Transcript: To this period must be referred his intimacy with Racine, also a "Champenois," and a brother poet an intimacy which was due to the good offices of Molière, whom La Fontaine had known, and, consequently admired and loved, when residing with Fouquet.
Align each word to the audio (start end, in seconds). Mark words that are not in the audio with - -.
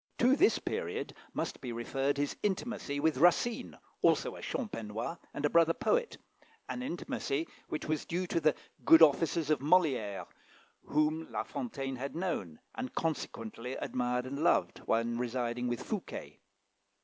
To 0.17 0.35
this 0.35 0.57
period 0.57 1.13
must 1.31 1.61
be 1.61 1.71
referred 1.71 2.17
his 2.17 2.35
intimacy 2.41 2.99
with 2.99 3.17
Racine, 3.19 3.77
also 4.01 4.35
a 4.35 4.41
"Champenois," 4.41 5.17
and 5.31 5.45
a 5.45 5.49
brother 5.51 5.75
poet 5.75 6.17
an 6.67 6.81
intimacy 6.81 7.47
which 7.69 7.85
was 7.85 8.05
due 8.05 8.25
to 8.25 8.39
the 8.39 8.55
good 8.83 9.03
offices 9.03 9.51
of 9.51 9.59
Molière, 9.59 10.25
whom 10.87 11.31
La 11.31 11.43
Fontaine 11.43 11.97
had 11.97 12.15
known, 12.15 12.59
and, 12.73 12.95
consequently 12.95 13.73
admired 13.75 14.25
and 14.25 14.43
loved, 14.43 14.79
when 14.87 15.19
residing 15.19 15.67
with 15.67 15.83
Fouquet. 15.83 16.39